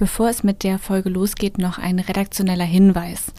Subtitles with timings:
[0.00, 3.34] Bevor es mit der Folge losgeht, noch ein redaktioneller Hinweis.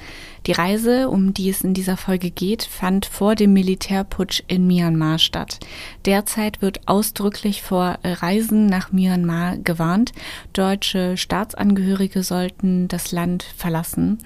[0.46, 5.18] Die Reise, um die es in dieser Folge geht, fand vor dem Militärputsch in Myanmar
[5.18, 5.58] statt.
[6.06, 10.12] Derzeit wird ausdrücklich vor Reisen nach Myanmar gewarnt.
[10.54, 14.20] Deutsche Staatsangehörige sollten das Land verlassen.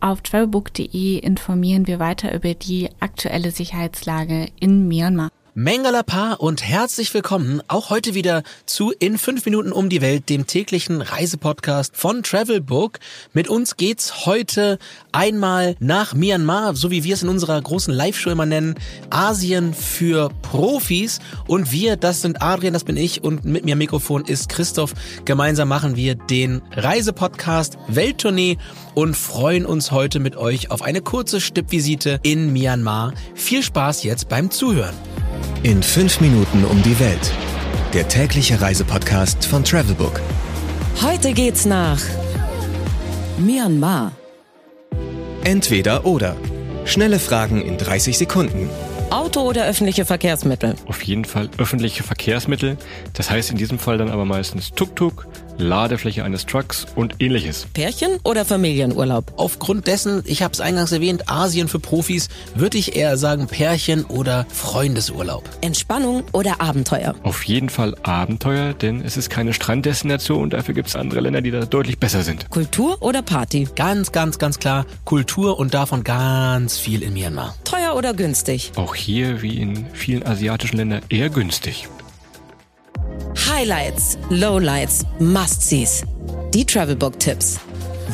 [0.00, 5.28] Auf travelbook.de informieren wir weiter über die aktuelle Sicherheitslage in Myanmar.
[5.54, 10.46] Mengalapa und herzlich willkommen auch heute wieder zu In 5 Minuten um die Welt, dem
[10.46, 12.98] täglichen Reisepodcast von Travelbook.
[13.34, 14.78] Mit uns geht's heute
[15.12, 18.76] einmal nach Myanmar, so wie wir es in unserer großen Live-Show immer nennen,
[19.10, 21.18] Asien für Profis.
[21.46, 24.94] Und wir, das sind Adrian, das bin ich und mit mir am Mikrofon ist Christoph.
[25.26, 28.56] Gemeinsam machen wir den Reisepodcast Welttournee
[28.94, 33.12] und freuen uns heute mit euch auf eine kurze Stippvisite in Myanmar.
[33.34, 34.94] Viel Spaß jetzt beim Zuhören.
[35.64, 37.32] In fünf Minuten um die Welt.
[37.94, 40.20] Der tägliche Reisepodcast von Travelbook.
[41.00, 42.00] Heute geht's nach
[43.38, 44.10] Myanmar.
[45.44, 46.34] Entweder oder.
[46.84, 48.68] Schnelle Fragen in 30 Sekunden.
[49.10, 50.74] Auto oder öffentliche Verkehrsmittel?
[50.86, 52.76] Auf jeden Fall öffentliche Verkehrsmittel.
[53.12, 57.66] Das heißt in diesem Fall dann aber meistens Tuk-Tuk, Ladefläche eines Trucks und ähnliches.
[57.72, 59.32] Pärchen oder Familienurlaub?
[59.36, 64.04] Aufgrund dessen, ich habe es eingangs erwähnt, Asien für Profis, würde ich eher sagen Pärchen
[64.04, 65.48] oder Freundesurlaub.
[65.60, 67.14] Entspannung oder Abenteuer?
[67.22, 71.40] Auf jeden Fall Abenteuer, denn es ist keine Stranddestination und dafür gibt es andere Länder,
[71.40, 72.50] die da deutlich besser sind.
[72.50, 73.68] Kultur oder Party?
[73.74, 77.54] Ganz, ganz, ganz klar Kultur und davon ganz viel in Myanmar.
[77.64, 78.72] Teuer oder günstig?
[78.76, 81.88] Auch hier, wie in vielen asiatischen Ländern, eher günstig.
[83.62, 86.02] Highlights, Lowlights, Must-Sees.
[86.52, 87.60] Die Travelbook-Tipps.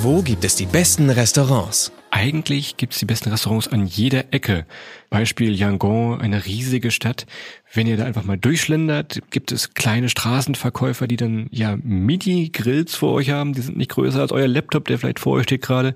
[0.02, 1.90] Wo gibt es die besten Restaurants?
[2.10, 4.66] Eigentlich gibt es die besten Restaurants an jeder Ecke.
[5.08, 7.24] Beispiel Yangon, eine riesige Stadt.
[7.72, 13.14] Wenn ihr da einfach mal durchschlendert, gibt es kleine Straßenverkäufer, die dann ja Mini-Grills vor
[13.14, 13.54] euch haben.
[13.54, 15.94] Die sind nicht größer als euer Laptop, der vielleicht vor euch steht gerade.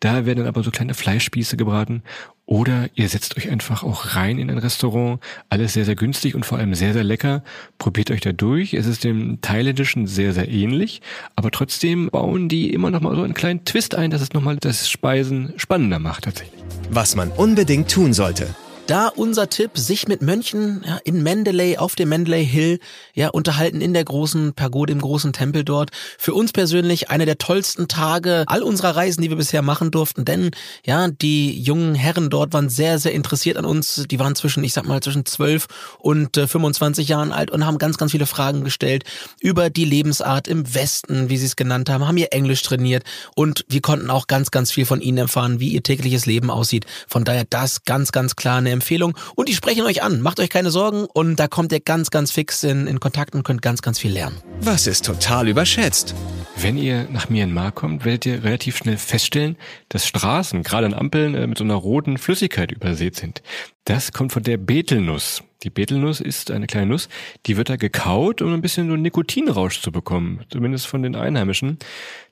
[0.00, 2.02] Da werden dann aber so kleine Fleischspieße gebraten.
[2.46, 5.18] Oder ihr setzt euch einfach auch rein in ein Restaurant.
[5.48, 7.42] Alles sehr, sehr günstig und vor allem sehr, sehr lecker.
[7.78, 8.74] Probiert euch da durch.
[8.74, 11.00] Es ist dem thailändischen sehr, sehr ähnlich.
[11.36, 14.56] Aber trotzdem bauen die immer noch mal so einen kleinen Twist ein, dass es nochmal
[14.56, 16.62] das Speisen spannender macht tatsächlich.
[16.90, 18.54] Was man unbedingt tun sollte.
[18.86, 22.80] Da unser Tipp, sich mit Mönchen ja, in Mendeley auf dem Mendeley Hill
[23.14, 25.88] ja unterhalten in der großen Pagode, im großen Tempel dort.
[26.18, 30.26] Für uns persönlich eine der tollsten Tage all unserer Reisen, die wir bisher machen durften,
[30.26, 30.50] denn
[30.84, 34.04] ja, die jungen Herren dort waren sehr, sehr interessiert an uns.
[34.10, 35.66] Die waren zwischen, ich sag mal, zwischen 12
[35.98, 39.04] und äh, 25 Jahren alt und haben ganz, ganz viele Fragen gestellt
[39.40, 43.64] über die Lebensart im Westen, wie sie es genannt haben, haben ihr Englisch trainiert und
[43.66, 46.84] wir konnten auch ganz, ganz viel von ihnen erfahren, wie ihr tägliches Leben aussieht.
[47.08, 49.16] Von daher das ganz, ganz klar eine Empfehlung.
[49.34, 50.20] Und die sprechen euch an.
[50.20, 51.06] Macht euch keine Sorgen.
[51.12, 54.12] Und da kommt ihr ganz, ganz fix in, in Kontakt und könnt ganz, ganz viel
[54.12, 54.36] lernen.
[54.60, 56.14] Was ist total überschätzt?
[56.56, 59.56] Wenn ihr nach Myanmar kommt, werdet ihr relativ schnell feststellen,
[59.88, 63.42] dass Straßen, gerade an Ampeln, äh, mit so einer roten Flüssigkeit übersät sind.
[63.84, 65.42] Das kommt von der Betelnuss.
[65.64, 67.08] Die Betelnuss ist eine kleine Nuss,
[67.46, 70.40] die wird da gekaut, um ein bisschen so einen Nikotinrausch zu bekommen.
[70.50, 71.78] Zumindest von den Einheimischen.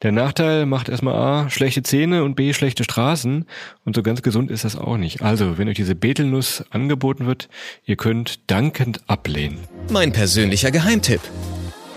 [0.02, 3.46] Der Nachteil macht erstmal A, schlechte Zähne und B, schlechte Straßen.
[3.86, 5.22] Und so ganz gesund ist das auch nicht.
[5.22, 7.48] Also, wenn euch diese Betelnuss angeboten wird,
[7.86, 9.58] ihr könnt dankend ablehnen.
[9.90, 11.20] Mein persönlicher Geheimtipp.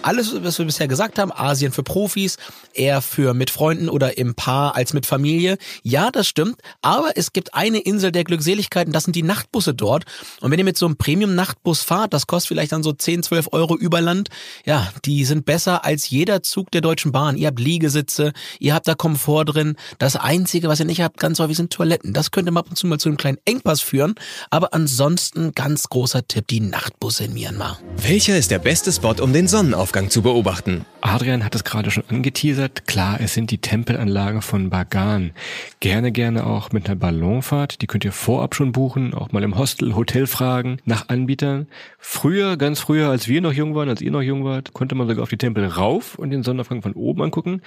[0.06, 2.38] Alles, was wir bisher gesagt haben, Asien für Profis,
[2.76, 5.58] eher für mit Freunden oder im Paar als mit Familie.
[5.82, 6.58] Ja, das stimmt.
[6.84, 10.06] Aber es gibt eine Insel der Glückseligkeiten, das sind die Nachtbusse dort.
[10.42, 13.48] Und wenn ihr mit so einem Premium-Nachtbus fahrt, das kostet vielleicht dann so 10, 12
[13.52, 14.30] Euro über Land.
[14.64, 17.36] Ja, die sind besser als jeder Zug der Deutschen Bahn.
[17.36, 19.76] Ihr habt Liegesitze, ihr habt da Komfort drin.
[19.98, 22.14] Das Einzige, was ihr nicht habt, ganz häufig sind Toiletten.
[22.14, 24.14] Das könnte mal ab und zu mal zu einem kleinen Engpass führen.
[24.52, 27.80] Aber ansonsten ganz großer Tipp, die Nachtbusse in Myanmar.
[27.98, 30.86] Welcher ist der beste Spot, um den Sonnenaufgang zu beobachten?
[31.00, 32.86] Adrian hat es gerade schon angeteasert.
[32.86, 35.32] Klar, es sind die Tempelanlagen von Bagan.
[35.80, 37.82] Gerne, gerne auch mit einer Ballonfahrt.
[37.82, 41.68] Die könnt ihr vorab schon buchen, auch mal im Hostel, Hotel fragen, nach Anbietern.
[41.98, 45.08] Früher, ganz früher, als wir noch jung waren, als ihr noch jung wart, konnte man
[45.08, 47.62] sogar auf die Tempel rauf und den Sonnenaufgang von oben angucken.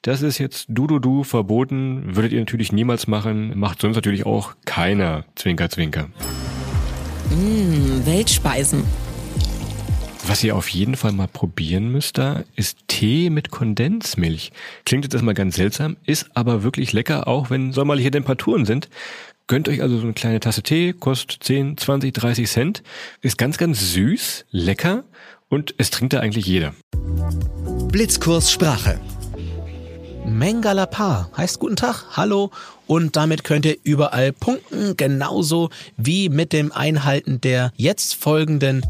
[0.00, 2.16] Das ist jetzt du, du, du verboten.
[2.16, 3.58] Würdet ihr natürlich niemals machen.
[3.58, 5.24] Macht sonst natürlich auch keiner.
[5.34, 6.08] Zwinker, zwinker.
[7.30, 9.03] Mmh, Weltspeisen.
[10.34, 14.50] Was ihr auf jeden Fall mal probieren müsst da, ist Tee mit Kondensmilch.
[14.84, 18.88] Klingt jetzt erstmal ganz seltsam, ist aber wirklich lecker, auch wenn sommerliche Temperaturen sind.
[19.46, 22.82] Gönnt euch also so eine kleine Tasse Tee, kostet 10, 20, 30 Cent.
[23.20, 25.04] Ist ganz, ganz süß, lecker
[25.50, 26.74] und es trinkt da eigentlich jeder.
[27.92, 28.98] Blitzkurs Sprache.
[30.26, 32.50] Mengalapa heißt guten Tag, hallo
[32.88, 38.84] und damit könnt ihr überall punkten, genauso wie mit dem Einhalten der jetzt folgenden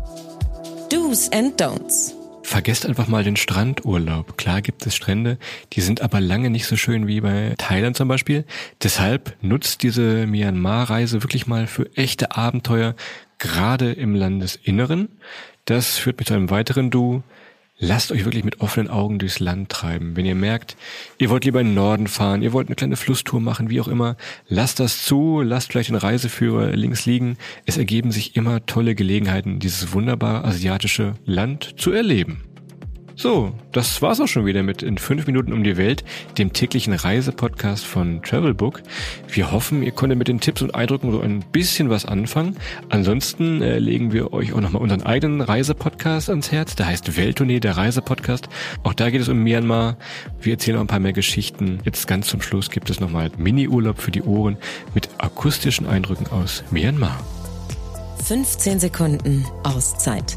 [0.94, 2.14] Do's and Don'ts.
[2.44, 4.38] Vergesst einfach mal den Strandurlaub.
[4.38, 5.38] Klar gibt es Strände,
[5.73, 8.44] die sind aber lange nicht so schön wie bei Thailand zum Beispiel.
[8.81, 12.94] Deshalb nutzt diese Myanmar-Reise wirklich mal für echte Abenteuer,
[13.38, 15.08] gerade im Landesinneren.
[15.64, 17.25] Das führt mich zu einem weiteren Du.
[17.86, 20.16] Lasst euch wirklich mit offenen Augen durchs Land treiben.
[20.16, 20.75] Wenn ihr merkt,
[21.19, 23.88] ihr wollt lieber in den Norden fahren, ihr wollt eine kleine Flusstour machen, wie auch
[23.88, 24.16] immer,
[24.48, 27.36] lasst das zu, lasst vielleicht den Reiseführer links liegen.
[27.66, 32.54] Es ergeben sich immer tolle Gelegenheiten, dieses wunderbare asiatische Land zu erleben.
[33.16, 36.05] So, das war's auch schon wieder mit in fünf Minuten um die Welt,
[36.37, 38.82] dem täglichen Reisepodcast von Travelbook.
[39.28, 42.56] Wir hoffen, ihr konntet mit den Tipps und Eindrücken so ein bisschen was anfangen.
[42.88, 46.75] Ansonsten äh, legen wir euch auch nochmal unseren eigenen Reisepodcast ans Herz.
[46.75, 48.49] Der heißt Welttournee, der Reisepodcast.
[48.82, 49.96] Auch da geht es um Myanmar.
[50.40, 51.78] Wir erzählen noch ein paar mehr Geschichten.
[51.84, 54.56] Jetzt ganz zum Schluss gibt es nochmal Mini-Urlaub für die Ohren
[54.93, 57.20] mit akustischen Eindrücken aus Myanmar.
[58.25, 60.37] 15 Sekunden Auszeit.